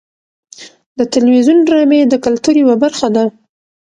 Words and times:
د 0.97 0.99
تلویزیون 1.13 1.59
ډرامې 1.67 1.99
د 2.07 2.13
کلتور 2.25 2.55
یوه 2.63 2.75
برخه 2.83 3.07
ده. 3.15 3.25